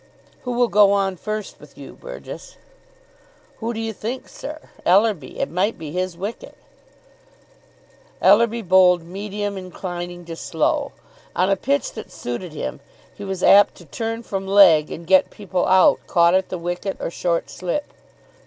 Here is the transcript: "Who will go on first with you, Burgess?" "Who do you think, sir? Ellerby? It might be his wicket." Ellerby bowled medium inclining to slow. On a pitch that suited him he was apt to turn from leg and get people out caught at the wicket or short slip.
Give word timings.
"Who 0.45 0.53
will 0.53 0.67
go 0.67 0.93
on 0.93 1.15
first 1.15 1.59
with 1.59 1.77
you, 1.77 1.93
Burgess?" 1.93 2.57
"Who 3.59 3.71
do 3.71 3.79
you 3.79 3.93
think, 3.93 4.27
sir? 4.27 4.57
Ellerby? 4.83 5.39
It 5.39 5.47
might 5.51 5.77
be 5.77 5.91
his 5.91 6.17
wicket." 6.17 6.55
Ellerby 8.19 8.63
bowled 8.63 9.03
medium 9.03 9.59
inclining 9.59 10.25
to 10.25 10.35
slow. 10.35 10.91
On 11.35 11.51
a 11.51 11.55
pitch 11.55 11.91
that 11.91 12.11
suited 12.11 12.53
him 12.53 12.79
he 13.15 13.23
was 13.23 13.43
apt 13.43 13.75
to 13.75 13.85
turn 13.85 14.23
from 14.23 14.47
leg 14.47 14.89
and 14.89 15.05
get 15.05 15.29
people 15.29 15.67
out 15.67 15.99
caught 16.07 16.33
at 16.33 16.49
the 16.49 16.57
wicket 16.57 16.97
or 16.99 17.11
short 17.11 17.51
slip. 17.51 17.93